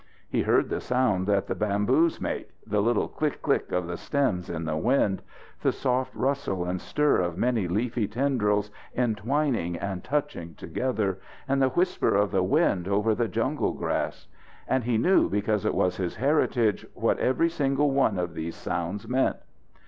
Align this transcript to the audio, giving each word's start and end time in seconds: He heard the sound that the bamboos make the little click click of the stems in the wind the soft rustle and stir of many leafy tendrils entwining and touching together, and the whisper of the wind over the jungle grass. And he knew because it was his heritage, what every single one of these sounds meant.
He 0.27 0.41
heard 0.41 0.69
the 0.69 0.81
sound 0.81 1.27
that 1.27 1.45
the 1.45 1.53
bamboos 1.53 2.19
make 2.19 2.49
the 2.65 2.81
little 2.81 3.07
click 3.07 3.39
click 3.43 3.71
of 3.71 3.85
the 3.85 3.97
stems 3.97 4.49
in 4.49 4.65
the 4.65 4.75
wind 4.75 5.21
the 5.61 5.71
soft 5.71 6.15
rustle 6.15 6.65
and 6.65 6.81
stir 6.81 7.17
of 7.19 7.37
many 7.37 7.67
leafy 7.67 8.07
tendrils 8.07 8.71
entwining 8.95 9.77
and 9.77 10.03
touching 10.03 10.55
together, 10.55 11.19
and 11.47 11.61
the 11.61 11.69
whisper 11.69 12.15
of 12.15 12.31
the 12.31 12.41
wind 12.41 12.87
over 12.87 13.13
the 13.13 13.27
jungle 13.27 13.73
grass. 13.73 14.27
And 14.67 14.85
he 14.85 14.97
knew 14.97 15.29
because 15.29 15.65
it 15.65 15.75
was 15.75 15.97
his 15.97 16.15
heritage, 16.15 16.83
what 16.95 17.19
every 17.19 17.51
single 17.51 17.91
one 17.91 18.17
of 18.17 18.33
these 18.33 18.55
sounds 18.55 19.07
meant. 19.07 19.37